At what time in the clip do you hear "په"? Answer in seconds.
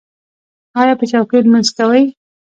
0.99-1.05